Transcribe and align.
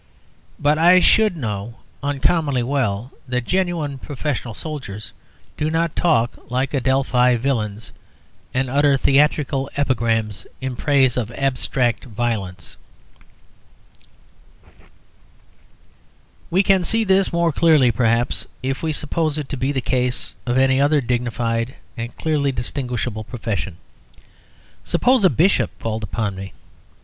But 0.57 0.79
I 0.79 0.99
should 0.99 1.37
know 1.37 1.75
uncommonly 2.01 2.63
well 2.63 3.11
that 3.27 3.45
genuine 3.45 3.99
professional 3.99 4.55
soldiers 4.55 5.13
do 5.57 5.69
not 5.69 5.95
talk 5.95 6.49
like 6.49 6.73
Adelphi 6.73 7.35
villains 7.35 7.91
and 8.51 8.67
utter 8.67 8.97
theatrical 8.97 9.69
epigrams 9.77 10.47
in 10.59 10.75
praise 10.75 11.17
of 11.17 11.29
abstract 11.33 12.05
violence. 12.05 12.77
We 16.49 16.63
can 16.63 16.83
see 16.83 17.03
this 17.03 17.31
more 17.31 17.51
clearly, 17.53 17.91
perhaps, 17.91 18.47
if 18.63 18.81
we 18.81 18.93
suppose 18.93 19.37
it 19.37 19.49
to 19.49 19.55
be 19.55 19.71
the 19.71 19.81
case 19.81 20.33
of 20.47 20.57
any 20.57 20.81
other 20.81 20.99
dignified 20.99 21.75
and 21.95 22.17
clearly 22.17 22.51
distinguishable 22.51 23.23
profession. 23.23 23.77
Suppose 24.83 25.23
a 25.23 25.29
Bishop 25.29 25.69
called 25.77 26.01
upon 26.01 26.33
me. 26.33 26.53